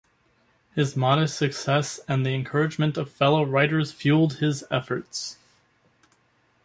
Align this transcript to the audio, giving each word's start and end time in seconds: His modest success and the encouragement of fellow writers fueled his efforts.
His 0.73 0.95
modest 0.97 1.37
success 1.37 1.99
and 2.07 2.25
the 2.25 2.31
encouragement 2.33 2.97
of 2.97 3.07
fellow 3.07 3.45
writers 3.45 3.91
fueled 3.91 4.37
his 4.39 4.63
efforts. 4.71 5.37